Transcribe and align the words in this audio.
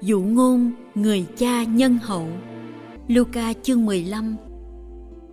Dụ 0.00 0.20
ngôn, 0.20 0.72
người 0.94 1.26
cha 1.36 1.64
nhân 1.64 1.98
hậu 2.02 2.28
Luca 3.08 3.52
chương 3.62 3.86
15 3.86 4.36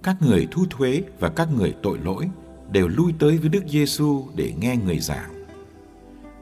Các 0.03 0.15
người 0.21 0.47
thu 0.51 0.65
thuế 0.69 1.03
và 1.19 1.29
các 1.29 1.47
người 1.57 1.73
tội 1.83 1.99
lỗi 2.03 2.29
đều 2.71 2.87
lui 2.87 3.13
tới 3.19 3.37
với 3.37 3.49
Đức 3.49 3.63
Giêsu 3.67 4.23
để 4.35 4.53
nghe 4.59 4.77
người 4.77 4.99
giảng. 4.99 5.45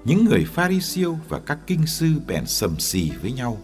Những 0.06 0.26
người 0.26 0.46
pha 0.46 0.70
ri 0.70 0.82
siêu 0.82 1.18
và 1.30 1.40
các 1.40 1.60
kinh 1.68 1.86
sư 1.86 2.08
bèn 2.28 2.46
sầm 2.46 2.80
xì 2.80 3.12
với 3.22 3.32
nhau. 3.32 3.58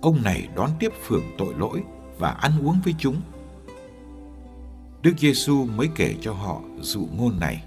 Ông 0.00 0.22
này 0.22 0.48
đón 0.56 0.70
tiếp 0.80 0.92
phường 1.06 1.24
tội 1.38 1.54
lỗi 1.58 1.82
và 2.18 2.30
ăn 2.30 2.52
uống 2.62 2.80
với 2.84 2.94
chúng. 2.98 3.16
Đức 5.02 5.12
Giêsu 5.18 5.64
mới 5.64 5.88
kể 5.94 6.14
cho 6.20 6.32
họ 6.32 6.60
dụ 6.80 7.08
ngôn 7.16 7.40
này. 7.40 7.64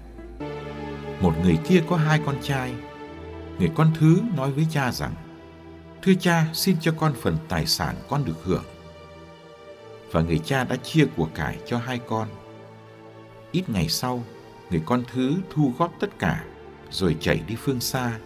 Một 1.20 1.32
người 1.42 1.58
kia 1.68 1.82
có 1.88 1.96
hai 1.96 2.20
con 2.26 2.36
trai. 2.42 2.72
Người 3.58 3.70
con 3.74 3.90
thứ 3.98 4.20
nói 4.36 4.52
với 4.52 4.66
cha 4.70 4.92
rằng: 4.92 5.12
Thưa 6.02 6.14
cha, 6.20 6.46
xin 6.52 6.76
cho 6.80 6.94
con 6.98 7.14
phần 7.22 7.36
tài 7.48 7.66
sản 7.66 7.96
con 8.08 8.24
được 8.24 8.44
hưởng. 8.44 8.64
Và 10.10 10.20
người 10.20 10.38
cha 10.38 10.64
đã 10.64 10.76
chia 10.76 11.06
của 11.16 11.28
cải 11.34 11.58
cho 11.66 11.78
hai 11.78 12.00
con. 12.08 12.28
Ít 13.52 13.68
ngày 13.68 13.88
sau, 13.88 14.24
người 14.70 14.82
con 14.86 15.02
thứ 15.12 15.34
thu 15.50 15.72
góp 15.78 15.92
tất 16.00 16.18
cả, 16.18 16.44
rồi 16.90 17.16
chạy 17.20 17.42
đi 17.48 17.56
phương 17.56 17.80
xa. 17.80 18.18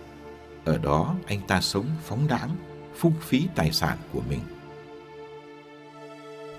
Ở 0.64 0.78
đó 0.78 1.14
anh 1.26 1.41
ta 1.47 1.60
sống 1.60 1.87
phóng 2.04 2.28
đãng, 2.28 2.50
phung 2.97 3.14
phí 3.20 3.48
tài 3.54 3.72
sản 3.72 3.98
của 4.12 4.22
mình. 4.28 4.41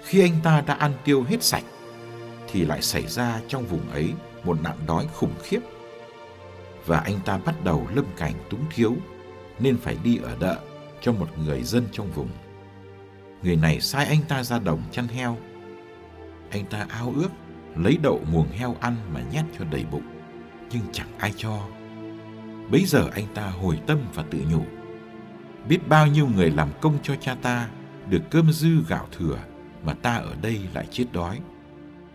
Khi 0.04 0.22
anh 0.22 0.40
ta 0.44 0.62
đã 0.62 0.74
ăn 0.74 0.94
tiêu 1.04 1.24
hết 1.24 1.44
sạch, 1.44 1.66
thì 2.52 2.66
lại 2.66 2.82
xảy 2.82 3.08
ra 3.08 3.42
trong 3.48 3.66
vùng 3.66 3.92
ấy 3.92 4.14
một 4.44 4.62
nạn 4.62 4.78
đói 4.88 5.08
khủng 5.14 5.36
khiếp. 5.44 5.60
Và 6.86 7.00
anh 7.00 7.20
ta 7.26 7.38
bắt 7.38 7.56
đầu 7.64 7.88
lâm 7.96 8.06
cảnh 8.18 8.34
túng 8.50 8.66
thiếu, 8.76 8.96
nên 9.60 9.78
phải 9.78 9.98
đi 10.04 10.18
ở 10.18 10.36
đợ 10.40 10.58
cho 11.02 11.12
một 11.12 11.28
người 11.46 11.64
dân 11.64 11.86
trong 11.92 12.12
vùng. 12.12 12.30
Người 13.44 13.56
này 13.56 13.82
sai 13.82 14.06
anh 14.06 14.22
ta 14.28 14.44
ra 14.44 14.60
đồng 14.60 14.82
chăn 14.92 15.08
heo. 15.08 15.38
Anh 16.50 16.66
ta 16.66 16.86
ao 16.90 17.14
ước 17.16 17.30
lấy 17.76 17.98
đậu 18.02 18.22
muồng 18.32 18.50
heo 18.50 18.76
ăn 18.80 18.96
mà 19.14 19.22
nhét 19.34 19.46
cho 19.60 19.66
đầy 19.72 19.86
bụng, 19.92 20.08
nhưng 20.72 20.84
chẳng 20.92 21.08
ai 21.18 21.34
cho. 21.38 21.68
Bấy 22.72 22.86
giờ 22.86 23.10
anh 23.14 23.26
ta 23.34 23.50
hồi 23.50 23.80
tâm 23.88 24.00
và 24.14 24.24
tự 24.32 24.40
nhủ. 24.52 24.64
Biết 25.70 25.88
bao 25.88 26.08
nhiêu 26.08 26.28
người 26.36 26.52
làm 26.52 26.70
công 26.82 26.98
cho 27.04 27.16
cha 27.16 27.36
ta 27.42 27.70
được 28.10 28.22
cơm 28.32 28.52
dư 28.52 28.70
gạo 28.88 29.08
thừa 29.18 29.38
mà 29.84 29.94
ta 29.94 30.16
ở 30.16 30.36
đây 30.42 30.60
lại 30.74 30.88
chết 30.92 31.06
đói. 31.12 31.40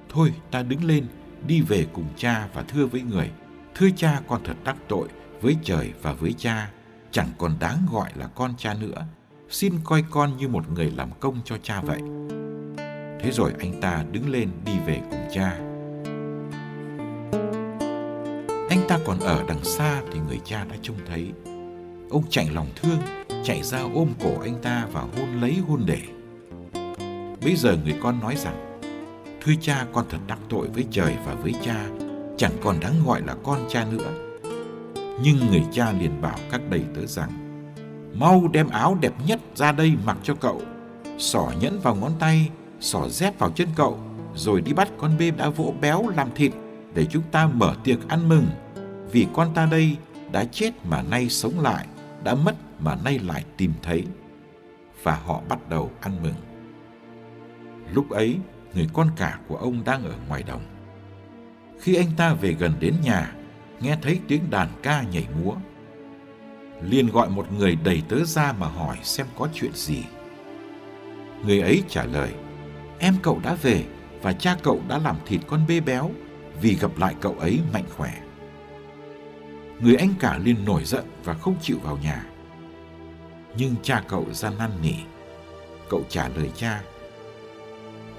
Thôi 0.08 0.32
ta 0.50 0.62
đứng 0.62 0.84
lên 0.84 1.06
đi 1.46 1.60
về 1.60 1.86
cùng 1.92 2.06
cha 2.16 2.48
và 2.54 2.62
thưa 2.62 2.86
với 2.86 3.02
người. 3.02 3.30
Thưa 3.74 3.88
cha 3.96 4.20
con 4.28 4.40
thật 4.44 4.56
đắc 4.64 4.76
tội 4.88 5.08
với 5.40 5.56
trời 5.62 5.92
và 6.02 6.12
với 6.12 6.32
cha 6.32 6.70
chẳng 7.12 7.28
còn 7.38 7.52
đáng 7.60 7.78
gọi 7.92 8.10
là 8.14 8.26
con 8.26 8.54
cha 8.58 8.74
nữa. 8.74 9.06
Xin 9.50 9.74
coi 9.84 10.04
con 10.10 10.36
như 10.36 10.48
một 10.48 10.70
người 10.72 10.92
làm 10.96 11.10
công 11.20 11.40
cho 11.44 11.56
cha 11.62 11.80
vậy. 11.80 12.00
Thế 13.20 13.30
rồi 13.32 13.52
anh 13.58 13.80
ta 13.80 14.04
đứng 14.12 14.30
lên 14.30 14.48
đi 14.64 14.72
về 14.86 15.00
cùng 15.10 15.28
cha. 15.34 15.50
Anh 18.70 18.88
ta 18.88 18.98
còn 19.06 19.20
ở 19.20 19.44
đằng 19.48 19.64
xa 19.64 20.02
thì 20.12 20.20
người 20.26 20.40
cha 20.44 20.64
đã 20.64 20.76
trông 20.82 20.96
thấy. 21.06 21.32
Ông 22.10 22.24
chạy 22.30 22.50
lòng 22.54 22.68
thương, 22.76 22.98
chạy 23.44 23.62
ra 23.62 23.78
ôm 23.94 24.08
cổ 24.22 24.40
anh 24.42 24.62
ta 24.62 24.86
và 24.92 25.00
hôn 25.00 25.40
lấy 25.40 25.56
hôn 25.68 25.82
để. 25.86 26.00
Bây 27.44 27.56
giờ 27.56 27.76
người 27.84 27.94
con 28.02 28.20
nói 28.20 28.36
rằng, 28.36 28.80
Thưa 29.44 29.52
cha 29.60 29.86
con 29.92 30.04
thật 30.10 30.18
đắc 30.26 30.38
tội 30.48 30.68
với 30.68 30.84
trời 30.90 31.16
và 31.26 31.34
với 31.34 31.54
cha, 31.62 31.86
chẳng 32.36 32.52
còn 32.62 32.80
đáng 32.80 32.94
gọi 33.06 33.22
là 33.22 33.36
con 33.44 33.60
cha 33.68 33.86
nữa 33.90 34.31
nhưng 35.20 35.36
người 35.50 35.64
cha 35.72 35.92
liền 35.92 36.20
bảo 36.20 36.38
các 36.50 36.60
đầy 36.70 36.82
tớ 36.94 37.06
rằng, 37.06 37.30
Mau 38.14 38.48
đem 38.52 38.68
áo 38.68 38.98
đẹp 39.00 39.12
nhất 39.26 39.40
ra 39.54 39.72
đây 39.72 39.92
mặc 40.04 40.18
cho 40.22 40.34
cậu. 40.34 40.62
Xỏ 41.18 41.52
nhẫn 41.60 41.80
vào 41.80 41.94
ngón 41.94 42.12
tay, 42.18 42.50
Xỏ 42.80 43.08
dép 43.08 43.38
vào 43.38 43.50
chân 43.50 43.68
cậu, 43.76 43.98
Rồi 44.34 44.60
đi 44.60 44.72
bắt 44.72 44.88
con 44.98 45.18
bê 45.18 45.30
đã 45.30 45.48
vỗ 45.48 45.74
béo 45.80 46.08
làm 46.08 46.28
thịt 46.34 46.52
Để 46.94 47.06
chúng 47.06 47.22
ta 47.32 47.46
mở 47.46 47.74
tiệc 47.84 48.08
ăn 48.08 48.28
mừng. 48.28 48.46
Vì 49.12 49.26
con 49.32 49.54
ta 49.54 49.66
đây 49.66 49.96
đã 50.32 50.44
chết 50.44 50.70
mà 50.86 51.02
nay 51.02 51.28
sống 51.28 51.60
lại, 51.60 51.86
Đã 52.24 52.34
mất 52.34 52.54
mà 52.80 52.94
nay 53.04 53.18
lại 53.18 53.44
tìm 53.56 53.72
thấy. 53.82 54.04
Và 55.02 55.14
họ 55.26 55.42
bắt 55.48 55.68
đầu 55.68 55.90
ăn 56.00 56.22
mừng. 56.22 56.34
Lúc 57.92 58.10
ấy, 58.10 58.38
người 58.74 58.88
con 58.92 59.08
cả 59.16 59.38
của 59.48 59.56
ông 59.56 59.84
đang 59.84 60.04
ở 60.04 60.14
ngoài 60.28 60.42
đồng. 60.42 60.62
Khi 61.80 61.94
anh 61.94 62.10
ta 62.16 62.34
về 62.34 62.52
gần 62.52 62.72
đến 62.80 62.94
nhà 63.02 63.32
nghe 63.82 63.96
thấy 64.02 64.20
tiếng 64.28 64.50
đàn 64.50 64.68
ca 64.82 65.02
nhảy 65.02 65.26
múa. 65.42 65.54
liền 66.82 67.08
gọi 67.10 67.30
một 67.30 67.52
người 67.52 67.76
đầy 67.84 68.02
tớ 68.08 68.24
ra 68.24 68.52
mà 68.52 68.66
hỏi 68.66 68.96
xem 69.02 69.26
có 69.38 69.48
chuyện 69.54 69.72
gì. 69.74 70.04
Người 71.44 71.60
ấy 71.60 71.82
trả 71.88 72.04
lời, 72.04 72.32
em 72.98 73.14
cậu 73.22 73.40
đã 73.44 73.54
về 73.54 73.84
và 74.22 74.32
cha 74.32 74.56
cậu 74.62 74.80
đã 74.88 74.98
làm 74.98 75.16
thịt 75.26 75.40
con 75.46 75.60
bê 75.68 75.80
béo 75.80 76.10
vì 76.60 76.74
gặp 76.74 76.90
lại 76.98 77.14
cậu 77.20 77.36
ấy 77.38 77.60
mạnh 77.72 77.84
khỏe. 77.96 78.12
Người 79.80 79.96
anh 79.96 80.14
cả 80.20 80.38
liền 80.44 80.64
nổi 80.64 80.84
giận 80.84 81.04
và 81.24 81.34
không 81.34 81.54
chịu 81.62 81.78
vào 81.82 81.98
nhà. 82.02 82.26
Nhưng 83.56 83.74
cha 83.82 84.04
cậu 84.08 84.26
ra 84.32 84.50
năn 84.58 84.70
nỉ. 84.82 84.94
Cậu 85.88 86.02
trả 86.08 86.28
lời 86.28 86.50
cha, 86.56 86.82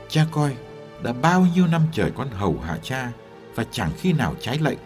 Cha 0.10 0.26
coi, 0.32 0.56
đã 1.04 1.14
bao 1.14 1.46
nhiêu 1.56 1.68
năm 1.68 1.82
trời 1.92 2.12
con 2.16 2.30
hầu 2.32 2.60
hạ 2.60 2.78
cha 2.84 3.12
và 3.56 3.66
chẳng 3.72 3.92
khi 3.98 4.14
nào 4.14 4.36
trái 4.40 4.60
lệnh 4.60 4.78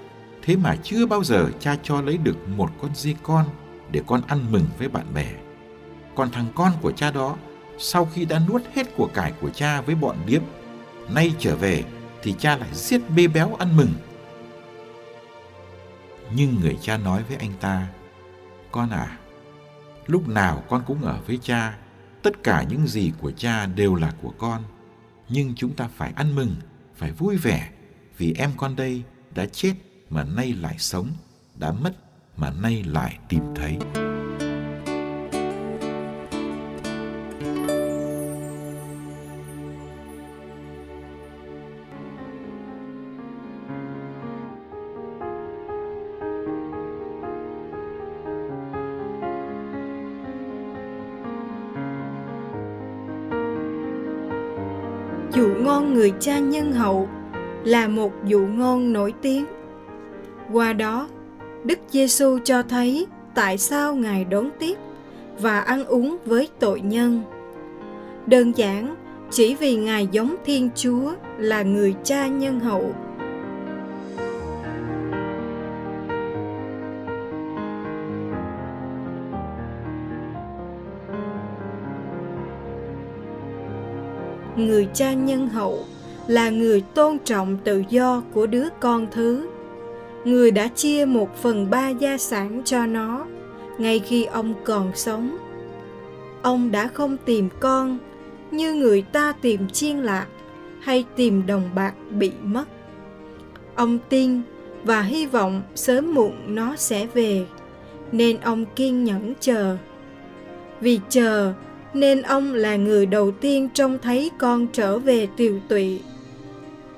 Thế 0.47 0.55
mà 0.55 0.75
chưa 0.83 1.05
bao 1.05 1.23
giờ 1.23 1.49
cha 1.59 1.75
cho 1.83 2.01
lấy 2.01 2.17
được 2.17 2.47
một 2.47 2.69
con 2.81 2.95
dê 2.95 3.13
con 3.23 3.45
để 3.91 4.01
con 4.07 4.21
ăn 4.27 4.51
mừng 4.51 4.65
với 4.77 4.87
bạn 4.87 5.05
bè. 5.13 5.33
Còn 6.15 6.31
thằng 6.31 6.45
con 6.55 6.71
của 6.81 6.91
cha 6.91 7.11
đó, 7.11 7.37
sau 7.77 8.05
khi 8.05 8.25
đã 8.25 8.41
nuốt 8.49 8.61
hết 8.73 8.95
của 8.97 9.09
cải 9.13 9.33
của 9.41 9.49
cha 9.49 9.81
với 9.81 9.95
bọn 9.95 10.15
điếm, 10.25 10.41
nay 11.09 11.33
trở 11.39 11.55
về 11.55 11.83
thì 12.21 12.35
cha 12.39 12.57
lại 12.57 12.69
giết 12.73 13.01
bê 13.15 13.27
béo 13.27 13.55
ăn 13.55 13.77
mừng. 13.77 13.93
Nhưng 16.35 16.55
người 16.61 16.77
cha 16.81 16.97
nói 16.97 17.23
với 17.27 17.37
anh 17.37 17.53
ta, 17.59 17.87
Con 18.71 18.89
à, 18.89 19.17
lúc 20.05 20.27
nào 20.27 20.63
con 20.69 20.83
cũng 20.87 21.03
ở 21.03 21.19
với 21.27 21.39
cha, 21.41 21.77
tất 22.23 22.43
cả 22.43 22.63
những 22.69 22.87
gì 22.87 23.11
của 23.21 23.31
cha 23.31 23.65
đều 23.65 23.95
là 23.95 24.13
của 24.21 24.33
con. 24.37 24.63
Nhưng 25.29 25.55
chúng 25.55 25.73
ta 25.73 25.89
phải 25.95 26.13
ăn 26.15 26.35
mừng, 26.35 26.55
phải 26.95 27.11
vui 27.11 27.37
vẻ, 27.37 27.69
vì 28.17 28.33
em 28.37 28.51
con 28.57 28.75
đây 28.75 29.03
đã 29.35 29.45
chết 29.45 29.73
mà 30.09 30.23
nay 30.23 30.53
lại 30.61 30.75
sống, 30.77 31.07
đã 31.59 31.71
mất 31.71 31.91
mà 32.37 32.51
nay 32.61 32.83
lại 32.87 33.17
tìm 33.29 33.41
thấy. 33.55 33.77
Dụ 55.33 55.49
ngon 55.59 55.93
người 55.93 56.13
cha 56.19 56.39
nhân 56.39 56.71
hậu 56.71 57.09
là 57.63 57.87
một 57.87 58.11
dụ 58.25 58.39
ngôn 58.39 58.93
nổi 58.93 59.13
tiếng 59.21 59.45
qua 60.53 60.73
đó, 60.73 61.07
Đức 61.63 61.79
Giêsu 61.89 62.39
cho 62.43 62.63
thấy 62.63 63.07
tại 63.35 63.57
sao 63.57 63.95
Ngài 63.95 64.25
đón 64.25 64.49
tiếp 64.59 64.77
và 65.39 65.59
ăn 65.59 65.85
uống 65.85 66.17
với 66.25 66.49
tội 66.59 66.81
nhân. 66.81 67.21
Đơn 68.25 68.51
giản 68.57 68.95
chỉ 69.31 69.55
vì 69.55 69.75
ngài 69.75 70.07
giống 70.11 70.35
thiên 70.45 70.69
chúa 70.75 71.13
là 71.37 71.61
người 71.61 71.95
cha 72.03 72.27
nhân 72.27 72.59
hậu. 72.59 72.93
Người 84.55 84.87
cha 84.93 85.13
nhân 85.13 85.47
hậu 85.47 85.79
là 86.27 86.49
người 86.49 86.81
tôn 86.81 87.17
trọng 87.19 87.57
tự 87.63 87.83
do 87.89 88.23
của 88.33 88.47
đứa 88.47 88.67
con 88.79 89.07
thứ 89.11 89.47
người 90.27 90.51
đã 90.51 90.67
chia 90.67 91.05
một 91.05 91.35
phần 91.41 91.69
ba 91.69 91.89
gia 91.89 92.17
sản 92.17 92.61
cho 92.65 92.85
nó, 92.85 93.25
ngay 93.77 93.99
khi 93.99 94.25
ông 94.25 94.53
còn 94.63 94.91
sống. 94.95 95.37
Ông 96.41 96.71
đã 96.71 96.87
không 96.87 97.17
tìm 97.25 97.49
con, 97.59 97.97
như 98.51 98.73
người 98.73 99.01
ta 99.01 99.33
tìm 99.41 99.69
chiên 99.69 99.97
lạc 99.97 100.27
hay 100.81 101.05
tìm 101.15 101.45
đồng 101.47 101.69
bạc 101.75 101.93
bị 102.11 102.31
mất. 102.43 102.63
Ông 103.75 103.99
tin 104.09 104.41
và 104.83 105.01
hy 105.01 105.25
vọng 105.25 105.61
sớm 105.75 106.13
muộn 106.13 106.33
nó 106.47 106.75
sẽ 106.75 107.07
về, 107.13 107.45
nên 108.11 108.37
ông 108.37 108.65
kiên 108.75 109.03
nhẫn 109.03 109.33
chờ. 109.39 109.77
Vì 110.81 110.99
chờ, 111.09 111.53
nên 111.93 112.21
ông 112.21 112.53
là 112.53 112.75
người 112.75 113.05
đầu 113.05 113.31
tiên 113.31 113.69
trông 113.73 113.97
thấy 114.01 114.31
con 114.37 114.67
trở 114.73 114.99
về 114.99 115.27
tiều 115.37 115.59
tụy. 115.67 116.01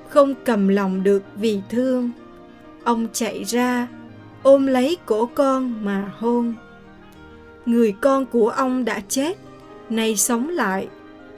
Không 0.08 0.34
cầm 0.44 0.68
lòng 0.68 1.02
được 1.02 1.22
vì 1.36 1.60
thương 1.70 2.10
ông 2.84 3.08
chạy 3.12 3.44
ra, 3.44 3.86
ôm 4.42 4.66
lấy 4.66 4.96
cổ 5.06 5.28
con 5.34 5.84
mà 5.84 6.12
hôn. 6.18 6.54
Người 7.66 7.94
con 8.00 8.26
của 8.26 8.48
ông 8.48 8.84
đã 8.84 9.00
chết, 9.08 9.38
nay 9.90 10.16
sống 10.16 10.48
lại, 10.48 10.88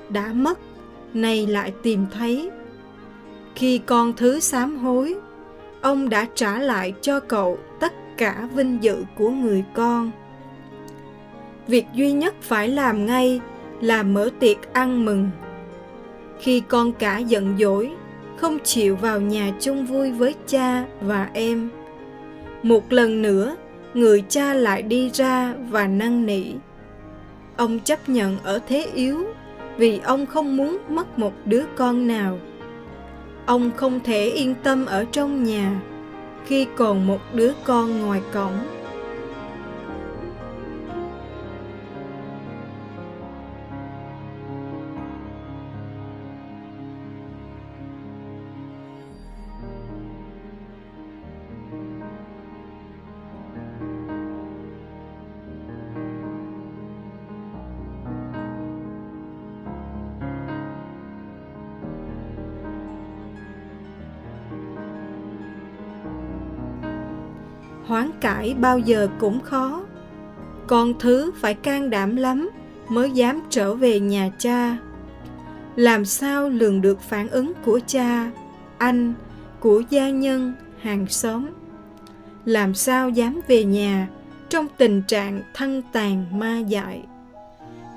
đã 0.09 0.33
mất, 0.33 0.59
nay 1.15 1.47
lại 1.47 1.73
tìm 1.83 2.07
thấy. 2.13 2.51
Khi 3.55 3.79
con 3.79 4.13
thứ 4.13 4.41
sám 4.41 4.77
hối, 4.77 5.15
ông 5.81 6.09
đã 6.09 6.27
trả 6.35 6.59
lại 6.59 6.95
cho 7.01 7.21
cậu 7.21 7.59
tất 7.81 7.93
cả 8.17 8.49
vinh 8.55 8.79
dự 8.83 9.05
của 9.17 9.31
người 9.31 9.65
con. 9.75 10.11
Việc 11.67 11.87
duy 11.95 12.13
nhất 12.13 12.35
phải 12.41 12.69
làm 12.69 13.07
ngay 13.07 13.41
là 13.81 14.03
mở 14.03 14.31
tiệc 14.41 14.73
ăn 14.73 15.05
mừng. 15.05 15.31
Khi 16.41 16.63
con 16.69 16.93
cả 16.93 17.19
giận 17.19 17.57
dỗi 17.59 17.91
không 18.43 18.59
chịu 18.65 18.97
vào 18.97 19.21
nhà 19.21 19.53
chung 19.61 19.87
vui 19.87 20.13
với 20.13 20.35
cha 20.47 20.85
và 21.01 21.31
em. 21.35 21.71
Một 22.63 22.93
lần 22.93 23.23
nữa, 23.23 23.57
người 23.95 24.25
cha 24.29 24.55
lại 24.55 24.83
đi 24.83 25.11
ra 25.11 25.55
và 25.71 25.87
năn 25.87 26.27
nỉ. 26.27 26.45
Ông 27.57 27.81
chấp 27.81 28.09
nhận 28.09 28.39
ở 28.43 28.61
thế 28.69 28.87
yếu, 28.95 29.25
vì 29.77 29.99
ông 29.99 30.27
không 30.27 30.57
muốn 30.57 30.79
mất 30.89 31.19
một 31.19 31.33
đứa 31.45 31.65
con 31.77 32.07
nào. 32.07 32.39
Ông 33.47 33.71
không 33.77 34.01
thể 34.01 34.25
yên 34.25 34.55
tâm 34.63 34.87
ở 34.87 35.05
trong 35.13 35.45
nhà, 35.45 35.81
khi 36.47 36.67
còn 36.77 37.07
một 37.07 37.21
đứa 37.35 37.53
con 37.65 38.01
ngoài 38.01 38.21
cổng. 38.33 38.59
Hoán 67.93 68.11
cải 68.21 68.55
bao 68.61 68.79
giờ 68.79 69.09
cũng 69.19 69.41
khó. 69.41 69.83
Con 70.67 70.95
thứ 70.99 71.33
phải 71.37 71.55
can 71.55 71.91
đảm 71.91 72.17
lắm 72.17 72.51
mới 72.89 73.11
dám 73.11 73.43
trở 73.51 73.75
về 73.75 74.01
nhà 74.01 74.31
cha. 74.39 74.77
Làm 75.77 76.05
sao 76.05 76.49
lường 76.49 76.81
được 76.81 77.01
phản 77.01 77.29
ứng 77.29 77.53
của 77.65 77.81
cha, 77.87 78.31
anh, 78.79 79.15
của 79.61 79.83
gia 79.91 80.11
nhân, 80.11 80.55
hàng 80.81 81.07
xóm? 81.09 81.47
Làm 82.45 82.75
sao 82.75 83.09
dám 83.11 83.41
về 83.49 83.65
nhà 83.65 84.09
trong 84.49 84.67
tình 84.77 85.03
trạng 85.03 85.41
thân 85.55 85.83
tàn 85.93 86.39
ma 86.39 86.59
dại? 86.59 87.03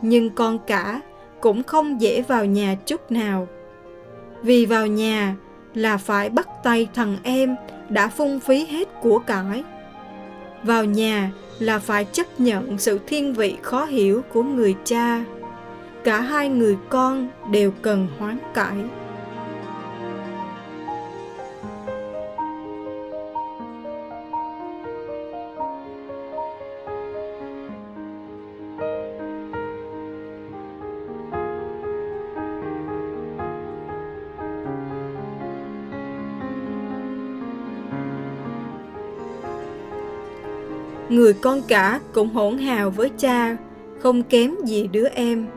Nhưng 0.01 0.30
con 0.30 0.59
cả 0.68 1.01
cũng 1.39 1.63
không 1.63 2.01
dễ 2.01 2.21
vào 2.21 2.45
nhà 2.45 2.75
chút 2.86 3.12
nào. 3.12 3.47
Vì 4.42 4.65
vào 4.65 4.88
nhà 4.88 5.36
là 5.74 5.97
phải 5.97 6.30
bắt 6.30 6.47
tay 6.63 6.88
thằng 6.94 7.18
em 7.24 7.56
đã 7.89 8.07
phung 8.07 8.39
phí 8.39 8.65
hết 8.65 8.88
của 9.01 9.19
cải 9.19 9.63
vào 10.65 10.85
nhà 10.85 11.31
là 11.59 11.79
phải 11.79 12.06
chấp 12.06 12.39
nhận 12.39 12.77
sự 12.77 13.00
thiên 13.07 13.33
vị 13.33 13.57
khó 13.62 13.85
hiểu 13.85 14.21
của 14.33 14.44
người 14.44 14.75
cha. 14.83 15.25
Cả 16.03 16.21
hai 16.21 16.50
người 16.50 16.77
con 16.89 17.29
đều 17.51 17.71
cần 17.81 18.07
hoán 18.19 18.38
cải. 18.53 18.75
Người 41.16 41.34
con 41.34 41.62
cả 41.68 42.00
cũng 42.14 42.30
hỗn 42.30 42.57
hào 42.57 42.90
với 42.90 43.12
cha, 43.18 43.57
không 44.00 44.24
kém 44.24 44.56
gì 44.66 44.88
đứa 44.88 45.07
em. 45.07 45.48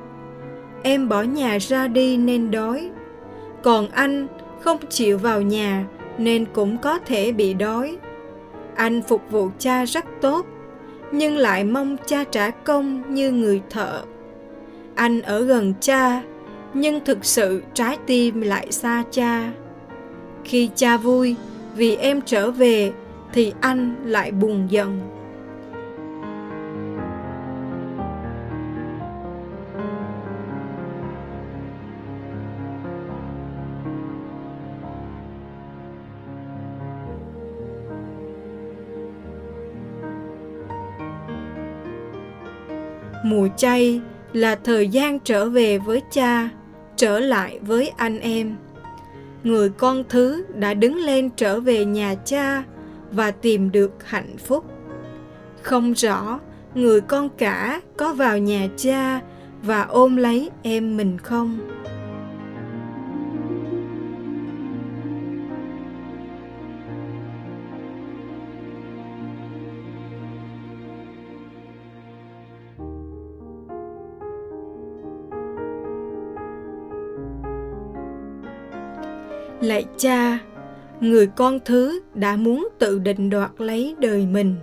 Em 0.83 1.09
bỏ 1.09 1.23
nhà 1.23 1.59
ra 1.61 1.89
đi 1.89 2.17
nên 2.17 2.51
đói. 2.51 2.91
Còn 3.63 3.89
anh 3.89 4.27
không 4.61 4.79
chịu 4.89 5.19
vào 5.19 5.43
nhà 5.43 5.85
nên 6.19 6.45
cũng 6.53 6.79
có 6.79 6.99
thể 6.99 7.33
bị 7.33 7.55
đói. 7.55 7.99
Anh 8.75 9.03
phục 9.03 9.23
vụ 9.31 9.51
cha 9.59 9.85
rất 9.85 10.05
tốt, 10.21 10.47
nhưng 11.13 11.37
lại 11.37 11.65
mong 11.65 11.97
cha 12.07 12.25
trả 12.25 12.51
công 12.51 13.15
như 13.15 13.31
người 13.31 13.63
thợ. 13.71 14.03
Anh 14.95 15.21
ở 15.21 15.45
gần 15.45 15.75
cha, 15.81 16.23
nhưng 16.75 17.05
thực 17.05 17.25
sự 17.25 17.63
trái 17.75 17.99
tim 18.07 18.41
lại 18.41 18.73
xa 18.73 19.05
cha. 19.11 19.53
Khi 20.45 20.71
cha 20.75 20.97
vui 20.97 21.37
vì 21.77 21.97
em 21.97 22.21
trở 22.27 22.51
về 22.51 22.93
thì 23.33 23.53
anh 23.61 23.97
lại 24.05 24.31
buồn 24.31 24.67
giận. 24.71 25.18
Mùa 43.29 43.49
chay 43.57 44.01
là 44.33 44.55
thời 44.55 44.89
gian 44.89 45.19
trở 45.19 45.49
về 45.49 45.79
với 45.79 46.03
cha, 46.11 46.49
trở 46.97 47.21
lại 47.21 47.59
với 47.63 47.93
anh 47.97 48.21
em. 48.21 48.57
Người 49.45 49.69
con 49.69 50.05
thứ 50.09 50.45
đã 50.55 50.75
đứng 50.75 50.97
lên 50.97 51.31
trở 51.37 51.61
về 51.61 51.85
nhà 51.85 52.15
cha 52.15 52.63
và 53.13 53.31
tìm 53.31 53.73
được 53.73 53.93
hạnh 54.05 54.37
phúc. 54.39 54.65
Không 55.63 55.93
rõ 55.93 56.41
người 56.75 57.01
con 57.01 57.29
cả 57.29 57.81
có 57.97 58.13
vào 58.13 58.39
nhà 58.39 58.69
cha 58.77 59.21
và 59.63 59.83
ôm 59.83 60.17
lấy 60.17 60.51
em 60.63 60.97
mình 60.97 61.19
không. 61.19 61.59
Lạy 79.61 79.85
cha, 79.97 80.39
người 81.01 81.27
con 81.27 81.59
thứ 81.65 82.01
đã 82.15 82.37
muốn 82.37 82.69
tự 82.79 82.99
định 82.99 83.31
đoạt 83.31 83.51
lấy 83.59 83.97
đời 83.99 84.27
mình. 84.27 84.57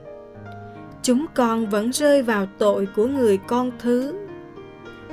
Chúng 1.01 1.25
con 1.35 1.69
vẫn 1.69 1.91
rơi 1.93 2.21
vào 2.21 2.47
tội 2.57 2.87
của 2.95 3.07
người 3.07 3.37
con 3.37 3.71
thứ. 3.79 4.13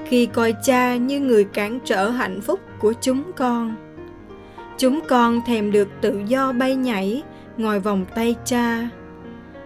Khi 0.05 0.27
coi 0.27 0.55
cha 0.62 0.97
như 0.97 1.21
người 1.21 1.45
cản 1.45 1.79
trở 1.85 2.11
hạnh 2.11 2.41
phúc 2.41 2.61
của 2.79 2.93
chúng 3.01 3.33
con 3.37 3.75
chúng 4.83 5.01
con 5.09 5.41
thèm 5.47 5.73
được 5.73 5.89
tự 6.01 6.21
do 6.27 6.53
bay 6.53 6.77
nhảy 6.77 7.23
ngoài 7.57 7.81
vòng 7.81 8.05
tay 8.15 8.35
cha. 8.45 8.89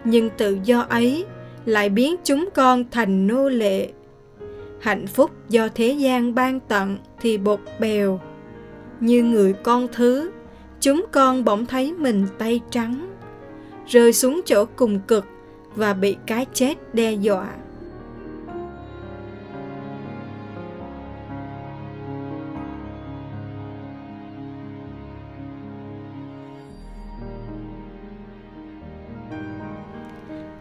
Nhưng 0.05 0.31
tự 0.31 0.59
do 0.65 0.87
ấy 0.89 1.25
lại 1.65 1.89
biến 1.89 2.17
chúng 2.25 2.49
con 2.55 2.85
thành 2.91 3.27
nô 3.27 3.49
lệ. 3.49 3.89
Hạnh 4.81 5.07
phúc 5.07 5.31
do 5.49 5.69
thế 5.69 5.93
gian 5.93 6.35
ban 6.35 6.61
tặng 6.61 6.99
thì 7.21 7.39
bột 7.39 7.61
bèo 7.81 8.21
như 9.01 9.23
người 9.23 9.53
con 9.53 9.89
thứ. 9.93 10.31
Chúng 10.81 11.07
con 11.13 11.45
bỗng 11.45 11.67
thấy 11.67 11.93
mình 11.93 12.27
tay 12.39 12.61
trắng, 12.71 13.11
rơi 13.87 14.13
xuống 14.13 14.41
chỗ 14.45 14.65
cùng 14.77 15.01
cực 15.01 15.25
và 15.75 15.95
bị 15.95 16.17
cái 16.27 16.47
chết 16.53 16.95
đe 16.95 17.13
dọa. 17.13 17.49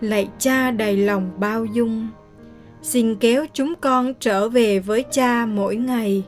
Lạy 0.01 0.29
cha 0.39 0.71
đầy 0.71 0.97
lòng 0.97 1.31
bao 1.37 1.65
dung, 1.65 2.07
xin 2.81 3.15
kéo 3.15 3.45
chúng 3.53 3.73
con 3.81 4.13
trở 4.19 4.49
về 4.49 4.79
với 4.79 5.05
cha 5.11 5.45
mỗi 5.45 5.75
ngày 5.75 6.23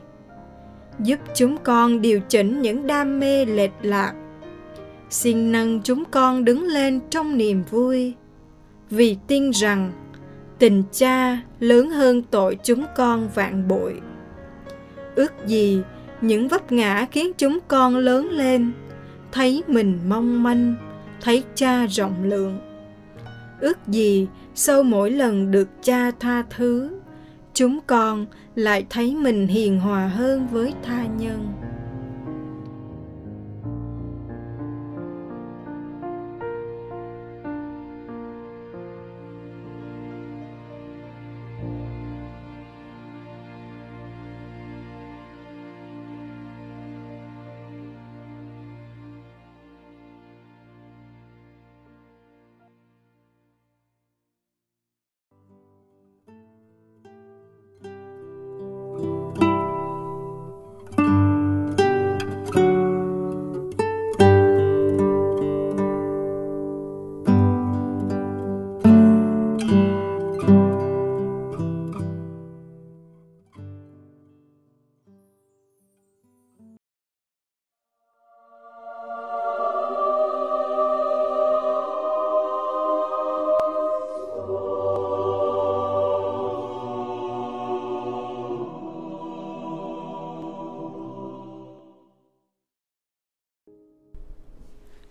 giúp 1.00 1.18
chúng 1.34 1.56
con 1.64 2.00
điều 2.00 2.20
chỉnh 2.28 2.62
những 2.62 2.86
đam 2.86 3.20
mê 3.20 3.44
lệch 3.44 3.72
lạc. 3.82 4.12
Xin 5.10 5.52
nâng 5.52 5.82
chúng 5.82 6.04
con 6.10 6.44
đứng 6.44 6.64
lên 6.64 7.00
trong 7.10 7.36
niềm 7.36 7.62
vui, 7.70 8.14
vì 8.90 9.16
tin 9.26 9.50
rằng 9.50 9.92
tình 10.58 10.82
cha 10.92 11.38
lớn 11.60 11.90
hơn 11.90 12.22
tội 12.22 12.58
chúng 12.62 12.84
con 12.96 13.28
vạn 13.34 13.68
bội. 13.68 14.00
Ước 15.14 15.32
gì 15.46 15.82
những 16.20 16.48
vấp 16.48 16.72
ngã 16.72 17.06
khiến 17.10 17.32
chúng 17.38 17.58
con 17.68 17.96
lớn 17.96 18.28
lên, 18.30 18.72
thấy 19.32 19.62
mình 19.66 19.98
mong 20.08 20.42
manh, 20.42 20.74
thấy 21.20 21.42
cha 21.54 21.86
rộng 21.86 22.22
lượng. 22.22 22.58
Ước 23.60 23.78
gì 23.86 24.26
sau 24.54 24.82
mỗi 24.82 25.10
lần 25.10 25.50
được 25.50 25.68
cha 25.82 26.10
tha 26.20 26.44
thứ, 26.50 26.90
chúng 27.54 27.78
con 27.86 28.26
lại 28.58 28.86
thấy 28.90 29.14
mình 29.14 29.46
hiền 29.46 29.80
hòa 29.80 30.06
hơn 30.08 30.46
với 30.46 30.74
tha 30.82 31.06
nhân. 31.06 31.67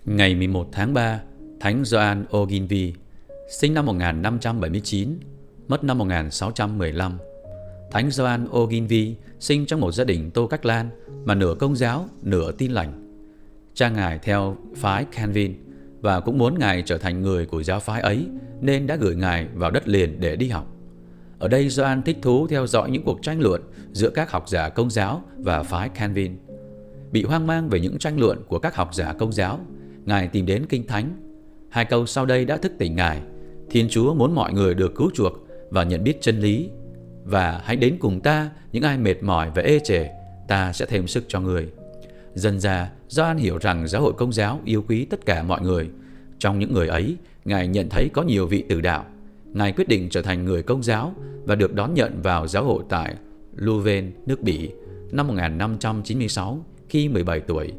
Ngày 0.07 0.35
11 0.35 0.67
tháng 0.71 0.93
3, 0.93 1.21
Thánh 1.59 1.85
Gioan 1.85 2.25
Ogilvy, 2.37 2.93
sinh 3.49 3.73
năm 3.73 3.85
1579, 3.85 5.19
mất 5.67 5.83
năm 5.83 5.97
1615. 5.97 7.17
Thánh 7.91 8.11
Gioan 8.11 8.47
Ogilvy 8.57 9.15
sinh 9.39 9.65
trong 9.65 9.79
một 9.79 9.91
gia 9.91 10.03
đình 10.03 10.31
Tô 10.31 10.47
Cách 10.47 10.65
Lan 10.65 10.89
mà 11.25 11.35
nửa 11.35 11.55
công 11.59 11.75
giáo, 11.75 12.05
nửa 12.21 12.51
tin 12.51 12.71
lành. 12.71 13.19
Cha 13.73 13.89
ngài 13.89 14.19
theo 14.19 14.57
phái 14.75 15.05
Calvin 15.05 15.53
và 16.01 16.19
cũng 16.19 16.37
muốn 16.37 16.59
ngài 16.59 16.83
trở 16.85 16.97
thành 16.97 17.21
người 17.21 17.45
của 17.45 17.63
giáo 17.63 17.79
phái 17.79 18.01
ấy 18.01 18.27
nên 18.61 18.87
đã 18.87 18.95
gửi 18.95 19.15
ngài 19.15 19.47
vào 19.53 19.71
đất 19.71 19.87
liền 19.87 20.19
để 20.19 20.35
đi 20.35 20.49
học. 20.49 20.67
Ở 21.39 21.47
đây 21.47 21.69
Gioan 21.69 22.01
thích 22.01 22.17
thú 22.21 22.47
theo 22.47 22.67
dõi 22.67 22.91
những 22.91 23.03
cuộc 23.03 23.19
tranh 23.21 23.41
luận 23.41 23.61
giữa 23.91 24.09
các 24.09 24.31
học 24.31 24.49
giả 24.49 24.69
công 24.69 24.89
giáo 24.89 25.23
và 25.37 25.63
phái 25.63 25.89
Calvin. 25.89 26.37
Bị 27.11 27.23
hoang 27.23 27.47
mang 27.47 27.69
về 27.69 27.79
những 27.79 27.97
tranh 27.97 28.19
luận 28.19 28.43
của 28.47 28.59
các 28.59 28.75
học 28.75 28.95
giả 28.95 29.13
công 29.13 29.33
giáo, 29.33 29.59
Ngài 30.07 30.27
tìm 30.27 30.45
đến 30.45 30.65
Kinh 30.69 30.87
Thánh. 30.87 31.11
Hai 31.69 31.85
câu 31.85 32.05
sau 32.05 32.25
đây 32.25 32.45
đã 32.45 32.57
thức 32.57 32.71
tỉnh 32.77 32.95
Ngài. 32.95 33.21
Thiên 33.69 33.87
Chúa 33.89 34.13
muốn 34.13 34.35
mọi 34.35 34.53
người 34.53 34.73
được 34.73 34.95
cứu 34.95 35.11
chuộc 35.13 35.33
và 35.69 35.83
nhận 35.83 36.03
biết 36.03 36.17
chân 36.21 36.39
lý. 36.39 36.69
Và 37.23 37.61
hãy 37.63 37.75
đến 37.75 37.97
cùng 37.99 38.19
ta, 38.19 38.49
những 38.71 38.83
ai 38.83 38.97
mệt 38.97 39.23
mỏi 39.23 39.51
và 39.55 39.61
ê 39.61 39.79
chề, 39.79 40.07
ta 40.47 40.73
sẽ 40.73 40.85
thêm 40.85 41.07
sức 41.07 41.23
cho 41.27 41.39
người. 41.39 41.67
Dần 42.33 42.59
ra, 42.59 42.91
Gioan 43.07 43.37
hiểu 43.37 43.57
rằng 43.57 43.87
giáo 43.87 44.01
hội 44.01 44.13
công 44.17 44.33
giáo 44.33 44.59
yêu 44.65 44.83
quý 44.87 45.05
tất 45.05 45.25
cả 45.25 45.43
mọi 45.43 45.61
người. 45.61 45.89
Trong 46.39 46.59
những 46.59 46.73
người 46.73 46.87
ấy, 46.87 47.15
Ngài 47.45 47.67
nhận 47.67 47.89
thấy 47.89 48.09
có 48.13 48.23
nhiều 48.23 48.47
vị 48.47 48.63
tử 48.69 48.81
đạo. 48.81 49.05
Ngài 49.53 49.71
quyết 49.71 49.87
định 49.87 50.09
trở 50.09 50.21
thành 50.21 50.45
người 50.45 50.63
công 50.63 50.83
giáo 50.83 51.13
và 51.45 51.55
được 51.55 51.73
đón 51.73 51.93
nhận 51.93 52.21
vào 52.21 52.47
giáo 52.47 52.63
hội 52.63 52.83
tại 52.89 53.15
Louvain, 53.55 54.11
nước 54.25 54.41
Bỉ 54.41 54.69
năm 55.11 55.27
1596 55.27 56.65
khi 56.89 57.09
17 57.09 57.39
tuổi. 57.39 57.73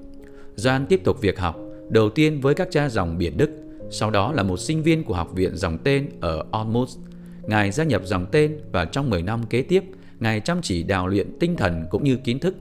Gioan 0.57 0.87
tiếp 0.87 1.01
tục 1.05 1.21
việc 1.21 1.39
học 1.39 1.68
đầu 1.91 2.11
tiên 2.11 2.41
với 2.41 2.55
các 2.55 2.69
cha 2.71 2.89
dòng 2.89 3.19
biển 3.19 3.37
Đức, 3.37 3.51
sau 3.91 4.11
đó 4.11 4.33
là 4.33 4.43
một 4.43 4.57
sinh 4.57 4.83
viên 4.83 5.05
của 5.05 5.15
học 5.15 5.33
viện 5.35 5.57
dòng 5.57 5.79
tên 5.85 6.09
ở 6.21 6.45
Ormuz. 6.53 6.87
Ngài 7.43 7.71
gia 7.71 7.85
nhập 7.85 8.03
dòng 8.05 8.27
tên 8.33 8.59
và 8.73 8.85
trong 8.85 9.11
10 9.11 9.23
năm 9.23 9.43
kế 9.51 9.63
tiếp, 9.63 9.85
Ngài 10.21 10.41
chăm 10.41 10.63
chỉ 10.63 10.83
đào 10.83 11.09
luyện 11.09 11.39
tinh 11.41 11.57
thần 11.57 11.85
cũng 11.91 12.05
như 12.05 12.17
kiến 12.17 12.39
thức. 12.39 12.55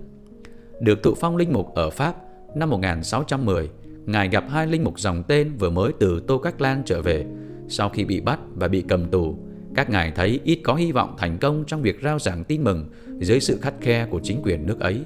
Được 0.80 1.04
thụ 1.04 1.14
phong 1.16 1.38
linh 1.38 1.54
mục 1.54 1.76
ở 1.76 1.90
Pháp 1.90 2.16
năm 2.56 2.70
1610, 2.70 3.70
Ngài 4.06 4.30
gặp 4.30 4.44
hai 4.50 4.68
linh 4.68 4.84
mục 4.84 5.00
dòng 5.00 5.24
tên 5.28 5.52
vừa 5.60 5.70
mới 5.70 5.92
từ 6.00 6.24
Tô 6.28 6.38
Cách 6.38 6.62
Lan 6.62 6.84
trở 6.86 7.02
về. 7.02 7.26
Sau 7.68 7.90
khi 7.90 8.06
bị 8.06 8.22
bắt 8.22 8.40
và 8.56 8.68
bị 8.68 8.84
cầm 8.88 9.06
tù, 9.06 9.38
các 9.76 9.90
ngài 9.90 10.12
thấy 10.12 10.40
ít 10.44 10.60
có 10.64 10.76
hy 10.76 10.92
vọng 10.92 11.16
thành 11.18 11.38
công 11.38 11.64
trong 11.68 11.82
việc 11.82 12.00
rao 12.04 12.20
giảng 12.20 12.44
tin 12.44 12.64
mừng 12.64 12.90
dưới 13.20 13.40
sự 13.40 13.60
khắt 13.62 13.74
khe 13.82 14.08
của 14.10 14.20
chính 14.24 14.42
quyền 14.44 14.66
nước 14.66 14.80
ấy. 14.80 15.02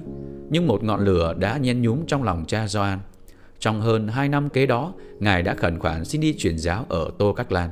Nhưng 0.50 0.66
một 0.66 0.84
ngọn 0.84 1.04
lửa 1.04 1.34
đã 1.38 1.58
nhen 1.58 1.82
nhúm 1.82 2.06
trong 2.06 2.22
lòng 2.22 2.44
cha 2.48 2.66
Gioan. 2.68 2.98
Trong 3.62 3.80
hơn 3.80 4.08
2 4.08 4.28
năm 4.28 4.48
kế 4.48 4.66
đó, 4.66 4.94
Ngài 5.20 5.42
đã 5.42 5.54
khẩn 5.54 5.78
khoản 5.78 6.04
xin 6.04 6.20
đi 6.20 6.34
truyền 6.38 6.58
giáo 6.58 6.86
ở 6.88 7.10
Tô 7.18 7.32
Các 7.32 7.52
Lan. 7.52 7.70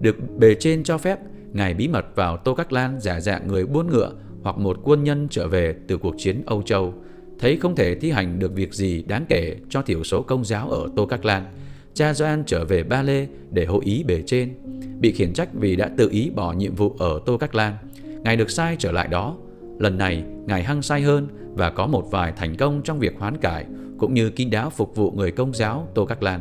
Được 0.00 0.16
bề 0.38 0.54
trên 0.54 0.84
cho 0.84 0.98
phép, 0.98 1.18
Ngài 1.52 1.74
bí 1.74 1.88
mật 1.88 2.06
vào 2.14 2.36
Tô 2.36 2.54
Các 2.54 2.72
Lan 2.72 3.00
giả 3.00 3.20
dạng 3.20 3.48
người 3.48 3.66
buôn 3.66 3.86
ngựa 3.86 4.12
hoặc 4.42 4.58
một 4.58 4.80
quân 4.84 5.04
nhân 5.04 5.28
trở 5.30 5.48
về 5.48 5.74
từ 5.88 5.98
cuộc 5.98 6.14
chiến 6.18 6.42
Âu 6.46 6.62
Châu. 6.62 6.94
Thấy 7.38 7.56
không 7.56 7.76
thể 7.76 7.94
thi 7.94 8.10
hành 8.10 8.38
được 8.38 8.54
việc 8.54 8.74
gì 8.74 9.02
đáng 9.02 9.24
kể 9.28 9.56
cho 9.68 9.82
thiểu 9.82 10.04
số 10.04 10.22
công 10.22 10.44
giáo 10.44 10.70
ở 10.70 10.88
Tô 10.96 11.06
Các 11.06 11.24
Lan, 11.24 11.46
cha 11.94 12.14
Gioan 12.14 12.44
trở 12.46 12.64
về 12.64 12.82
Ba 12.82 13.02
Lê 13.02 13.26
để 13.50 13.64
hội 13.64 13.84
ý 13.84 14.04
bề 14.04 14.22
trên. 14.26 14.54
Bị 15.00 15.12
khiển 15.12 15.32
trách 15.32 15.48
vì 15.54 15.76
đã 15.76 15.90
tự 15.96 16.08
ý 16.10 16.30
bỏ 16.30 16.52
nhiệm 16.52 16.74
vụ 16.74 16.96
ở 16.98 17.20
Tô 17.26 17.36
Các 17.36 17.54
Lan, 17.54 17.76
Ngài 18.22 18.36
được 18.36 18.50
sai 18.50 18.76
trở 18.78 18.92
lại 18.92 19.08
đó. 19.08 19.36
Lần 19.78 19.98
này, 19.98 20.24
Ngài 20.46 20.62
hăng 20.62 20.82
say 20.82 21.02
hơn 21.02 21.28
và 21.54 21.70
có 21.70 21.86
một 21.86 22.08
vài 22.10 22.32
thành 22.36 22.56
công 22.56 22.80
trong 22.84 22.98
việc 22.98 23.18
hoán 23.18 23.36
cải 23.36 23.64
cũng 24.04 24.14
như 24.14 24.30
kín 24.30 24.50
đáo 24.50 24.70
phục 24.70 24.96
vụ 24.96 25.10
người 25.10 25.30
công 25.30 25.54
giáo 25.54 25.88
Tô 25.94 26.04
Các 26.04 26.22
Lan. 26.22 26.40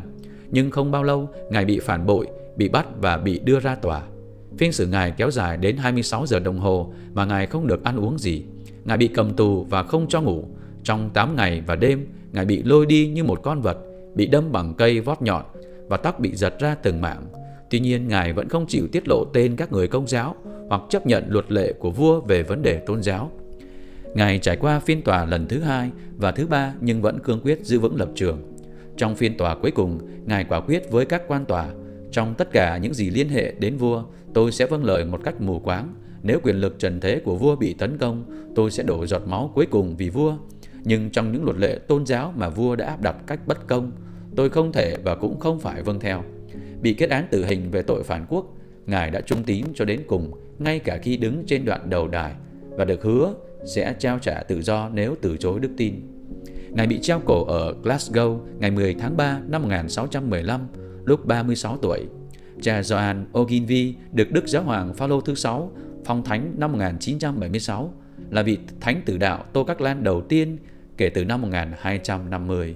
Nhưng 0.52 0.72
không 0.72 0.92
bao 0.92 1.04
lâu, 1.04 1.30
Ngài 1.50 1.66
bị 1.66 1.80
phản 1.80 2.06
bội, 2.06 2.28
bị 2.56 2.70
bắt 2.70 2.86
và 3.02 3.18
bị 3.18 3.40
đưa 3.40 3.60
ra 3.60 3.76
tòa. 3.76 4.02
Phiên 4.58 4.72
xử 4.72 4.88
Ngài 4.88 5.12
kéo 5.12 5.32
dài 5.32 5.58
đến 5.58 5.78
26 5.78 6.26
giờ 6.28 6.40
đồng 6.40 6.60
hồ 6.60 6.94
mà 7.14 7.26
Ngài 7.26 7.48
không 7.48 7.68
được 7.68 7.84
ăn 7.84 7.98
uống 7.98 8.20
gì. 8.20 8.44
Ngài 8.86 8.98
bị 8.98 9.08
cầm 9.08 9.34
tù 9.34 9.64
và 9.64 9.84
không 9.84 10.06
cho 10.10 10.22
ngủ. 10.22 10.44
Trong 10.84 11.10
8 11.14 11.36
ngày 11.36 11.64
và 11.68 11.76
đêm, 11.76 12.08
Ngài 12.32 12.46
bị 12.46 12.64
lôi 12.64 12.86
đi 12.86 13.08
như 13.08 13.24
một 13.24 13.40
con 13.44 13.62
vật, 13.62 13.78
bị 14.16 14.28
đâm 14.28 14.52
bằng 14.52 14.74
cây 14.74 15.00
vót 15.00 15.22
nhọn 15.22 15.44
và 15.88 15.98
tóc 15.98 16.20
bị 16.20 16.36
giật 16.36 16.60
ra 16.60 16.76
từng 16.76 17.02
mảng. 17.02 17.26
Tuy 17.70 17.80
nhiên, 17.80 18.08
Ngài 18.08 18.34
vẫn 18.34 18.50
không 18.50 18.66
chịu 18.68 18.88
tiết 18.92 19.08
lộ 19.08 19.26
tên 19.34 19.56
các 19.56 19.72
người 19.72 19.88
công 19.88 20.08
giáo 20.08 20.36
hoặc 20.70 20.82
chấp 20.90 21.08
nhận 21.08 21.24
luật 21.28 21.52
lệ 21.52 21.74
của 21.74 21.92
vua 21.92 22.22
về 22.22 22.44
vấn 22.44 22.62
đề 22.62 22.78
tôn 22.78 23.04
giáo. 23.04 23.32
Ngài 24.14 24.40
trải 24.40 24.58
qua 24.58 24.80
phiên 24.80 25.02
tòa 25.02 25.26
lần 25.26 25.48
thứ 25.48 25.60
hai 25.60 25.92
và 26.18 26.32
thứ 26.32 26.48
ba 26.48 26.74
nhưng 26.82 27.02
vẫn 27.02 27.20
cương 27.20 27.42
quyết 27.44 27.66
giữ 27.66 27.80
vững 27.80 27.96
lập 27.96 28.10
trường. 28.16 28.42
Trong 28.98 29.16
phiên 29.16 29.38
tòa 29.38 29.56
cuối 29.56 29.72
cùng, 29.72 30.00
Ngài 30.26 30.44
quả 30.44 30.62
quyết 30.62 30.92
với 30.92 31.06
các 31.06 31.22
quan 31.28 31.46
tòa, 31.46 31.70
trong 32.12 32.34
tất 32.36 32.52
cả 32.52 32.78
những 32.78 32.94
gì 32.94 33.10
liên 33.10 33.30
hệ 33.30 33.52
đến 33.60 33.78
vua, 33.78 34.04
tôi 34.34 34.52
sẽ 34.52 34.66
vâng 34.66 34.84
lời 34.84 35.06
một 35.06 35.24
cách 35.24 35.42
mù 35.42 35.60
quáng. 35.60 35.94
Nếu 36.24 36.40
quyền 36.44 36.56
lực 36.56 36.80
trần 36.80 37.00
thế 37.00 37.22
của 37.26 37.36
vua 37.36 37.56
bị 37.56 37.74
tấn 37.74 37.98
công, 37.98 38.26
tôi 38.56 38.72
sẽ 38.72 38.84
đổ 38.84 39.06
giọt 39.06 39.22
máu 39.28 39.52
cuối 39.56 39.66
cùng 39.66 39.96
vì 39.98 40.10
vua. 40.10 40.36
Nhưng 40.84 41.10
trong 41.10 41.32
những 41.32 41.44
luật 41.44 41.58
lệ 41.58 41.80
tôn 41.88 42.06
giáo 42.06 42.34
mà 42.36 42.50
vua 42.50 42.76
đã 42.76 42.86
áp 42.86 43.02
đặt 43.02 43.16
cách 43.28 43.40
bất 43.48 43.68
công, 43.68 43.92
tôi 44.36 44.50
không 44.50 44.72
thể 44.72 44.98
và 45.04 45.16
cũng 45.16 45.40
không 45.40 45.60
phải 45.60 45.82
vâng 45.82 46.00
theo. 46.00 46.24
Bị 46.82 46.94
kết 46.94 47.10
án 47.10 47.28
tử 47.32 47.46
hình 47.46 47.72
về 47.72 47.82
tội 47.82 48.04
phản 48.04 48.26
quốc, 48.30 48.58
Ngài 48.86 49.12
đã 49.12 49.22
trung 49.22 49.44
tín 49.44 49.66
cho 49.76 49.86
đến 49.86 50.02
cùng, 50.08 50.32
ngay 50.60 50.80
cả 50.80 50.98
khi 50.98 51.18
đứng 51.18 51.44
trên 51.48 51.66
đoạn 51.66 51.90
đầu 51.90 52.08
đài 52.08 52.34
và 52.70 52.86
được 52.86 53.04
hứa 53.04 53.34
sẽ 53.66 53.96
trao 54.00 54.20
trả 54.20 54.44
tự 54.44 54.62
do 54.62 54.90
nếu 54.94 55.16
từ 55.22 55.38
chối 55.38 55.60
đức 55.60 55.70
tin. 55.78 55.96
Ngài 56.70 56.88
bị 56.88 57.00
treo 57.02 57.20
cổ 57.26 57.46
ở 57.46 57.76
Glasgow 57.84 58.40
ngày 58.60 58.72
10 58.72 58.94
tháng 58.94 59.18
3 59.18 59.40
năm 59.48 59.62
1615, 59.62 60.68
lúc 61.06 61.26
36 61.26 61.78
tuổi. 61.78 62.06
Cha 62.62 62.82
Joan 62.82 63.24
Ogilvy 63.40 63.96
được 64.12 64.32
Đức 64.32 64.48
Giáo 64.48 64.64
hoàng 64.64 64.94
Phaolô 64.94 65.22
thứ 65.22 65.36
sáu 65.36 65.72
phong 66.06 66.24
thánh 66.24 66.54
năm 66.58 66.72
1976 66.72 67.94
là 68.30 68.42
vị 68.42 68.58
thánh 68.82 69.02
tử 69.06 69.18
đạo 69.18 69.46
Tô 69.54 69.64
Các 69.64 69.82
Lan 69.82 70.04
đầu 70.04 70.22
tiên 70.22 70.58
kể 70.98 71.10
từ 71.10 71.26
năm 71.26 71.42
1250. 71.42 72.76